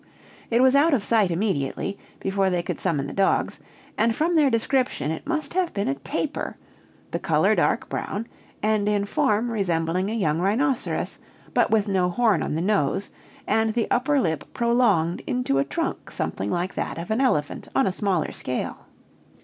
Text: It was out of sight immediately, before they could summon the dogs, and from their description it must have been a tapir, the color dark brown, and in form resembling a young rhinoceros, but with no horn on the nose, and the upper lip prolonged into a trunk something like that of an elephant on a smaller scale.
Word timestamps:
It 0.49 0.63
was 0.63 0.73
out 0.75 0.95
of 0.95 1.03
sight 1.03 1.29
immediately, 1.29 1.95
before 2.19 2.49
they 2.49 2.63
could 2.63 2.79
summon 2.79 3.05
the 3.05 3.13
dogs, 3.13 3.59
and 3.99 4.15
from 4.15 4.35
their 4.35 4.49
description 4.49 5.11
it 5.11 5.27
must 5.27 5.53
have 5.53 5.75
been 5.75 5.87
a 5.87 5.93
tapir, 5.93 6.57
the 7.11 7.19
color 7.19 7.53
dark 7.53 7.87
brown, 7.87 8.25
and 8.63 8.87
in 8.87 9.05
form 9.05 9.51
resembling 9.51 10.09
a 10.09 10.15
young 10.15 10.39
rhinoceros, 10.39 11.19
but 11.53 11.69
with 11.69 11.87
no 11.87 12.09
horn 12.09 12.41
on 12.41 12.55
the 12.55 12.63
nose, 12.63 13.11
and 13.45 13.75
the 13.75 13.85
upper 13.91 14.19
lip 14.19 14.43
prolonged 14.55 15.21
into 15.27 15.59
a 15.59 15.63
trunk 15.63 16.09
something 16.09 16.49
like 16.49 16.73
that 16.73 16.97
of 16.97 17.11
an 17.11 17.21
elephant 17.21 17.67
on 17.75 17.85
a 17.85 17.91
smaller 17.91 18.31
scale. 18.31 18.87